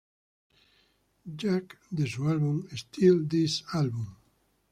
[1.31, 4.07] Jack", de su álbum "Steal This Album!".